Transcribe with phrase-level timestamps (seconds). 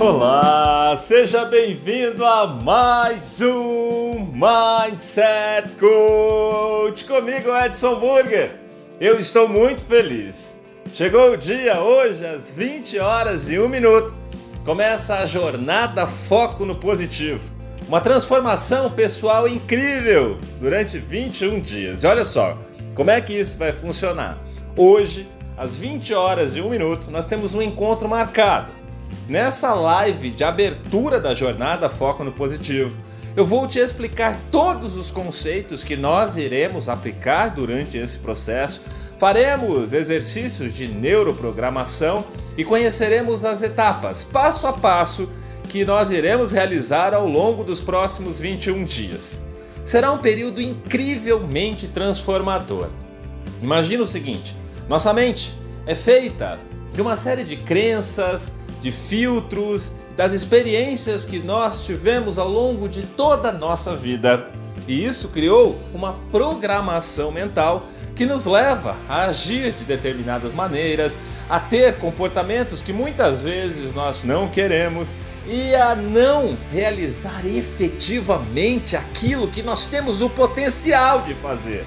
[0.00, 8.56] Olá, seja bem-vindo a mais um Mindset Coach comigo, Edson Burger.
[8.98, 10.58] Eu estou muito feliz.
[10.94, 14.14] Chegou o dia hoje às 20 horas e 1 minuto.
[14.64, 17.44] Começa a jornada Foco no Positivo.
[17.86, 22.04] Uma transformação pessoal incrível durante 21 dias.
[22.04, 22.56] E olha só,
[22.94, 24.38] como é que isso vai funcionar?
[24.74, 25.28] Hoje,
[25.58, 28.79] às 20 horas e 1 minuto, nós temos um encontro marcado
[29.28, 32.96] Nessa live de abertura da jornada Foco no Positivo,
[33.36, 38.82] eu vou te explicar todos os conceitos que nós iremos aplicar durante esse processo.
[39.18, 42.24] Faremos exercícios de neuroprogramação
[42.56, 45.30] e conheceremos as etapas, passo a passo,
[45.68, 49.40] que nós iremos realizar ao longo dos próximos 21 dias.
[49.84, 52.88] Será um período incrivelmente transformador.
[53.62, 54.56] Imagina o seguinte:
[54.88, 55.54] nossa mente
[55.86, 56.58] é feita
[56.92, 63.02] de uma série de crenças, de filtros, das experiências que nós tivemos ao longo de
[63.02, 64.48] toda a nossa vida.
[64.86, 71.18] E isso criou uma programação mental que nos leva a agir de determinadas maneiras,
[71.48, 79.48] a ter comportamentos que muitas vezes nós não queremos e a não realizar efetivamente aquilo
[79.48, 81.86] que nós temos o potencial de fazer.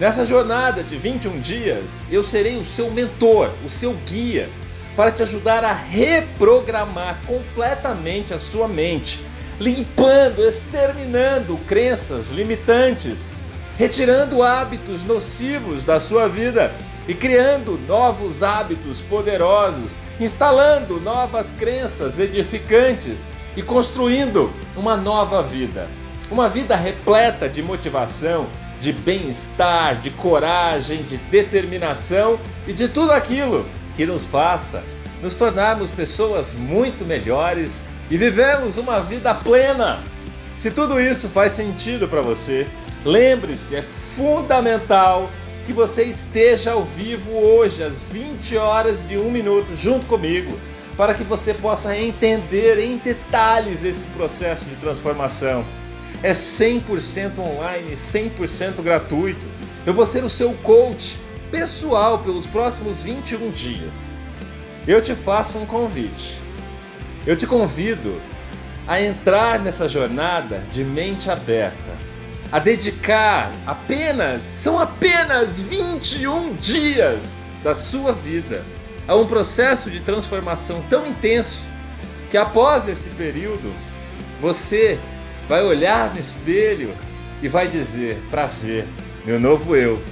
[0.00, 4.48] Nessa jornada de 21 dias, eu serei o seu mentor, o seu guia,
[4.96, 9.24] para te ajudar a reprogramar completamente a sua mente,
[9.58, 13.28] limpando, exterminando crenças limitantes,
[13.76, 16.72] retirando hábitos nocivos da sua vida
[17.08, 25.88] e criando novos hábitos poderosos, instalando novas crenças edificantes e construindo uma nova vida.
[26.30, 28.48] Uma vida repleta de motivação,
[28.80, 34.82] de bem-estar, de coragem, de determinação e de tudo aquilo que nos faça
[35.24, 40.04] nos tornarmos pessoas muito melhores e vivemos uma vida plena.
[40.54, 42.66] Se tudo isso faz sentido para você,
[43.04, 45.30] lembre-se, é fundamental
[45.64, 50.58] que você esteja ao vivo hoje às 20 horas e 1 minuto junto comigo,
[50.94, 55.64] para que você possa entender em detalhes esse processo de transformação.
[56.22, 59.46] É 100% online, 100% gratuito.
[59.86, 61.18] Eu vou ser o seu coach
[61.50, 64.10] pessoal pelos próximos 21 dias,
[64.86, 66.42] eu te faço um convite.
[67.26, 68.20] Eu te convido
[68.86, 71.92] a entrar nessa jornada de mente aberta,
[72.52, 78.62] a dedicar apenas, são apenas 21 dias da sua vida
[79.06, 81.68] a um processo de transformação tão intenso
[82.30, 83.72] que após esse período
[84.40, 84.98] você
[85.48, 86.94] vai olhar no espelho
[87.42, 88.86] e vai dizer: prazer,
[89.24, 90.02] meu novo eu.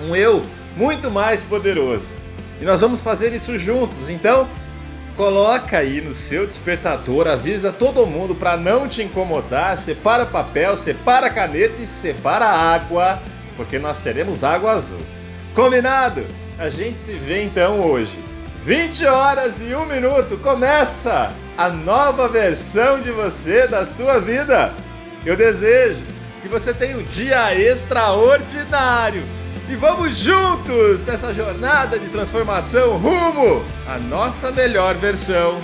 [0.00, 0.44] Um eu
[0.76, 2.12] muito mais poderoso.
[2.60, 4.08] E nós vamos fazer isso juntos.
[4.08, 4.48] Então,
[5.16, 11.28] coloca aí no seu despertador, avisa todo mundo para não te incomodar, separa papel, separa
[11.28, 13.20] caneta e separa água,
[13.56, 15.02] porque nós teremos água azul.
[15.54, 16.24] Combinado?
[16.58, 18.18] A gente se vê então hoje.
[18.60, 24.72] 20 horas e 1 minuto começa a nova versão de você da sua vida.
[25.26, 26.11] Eu desejo
[26.42, 29.22] que você tenha um dia extraordinário
[29.68, 35.62] e vamos juntos nessa jornada de transformação rumo à nossa melhor versão.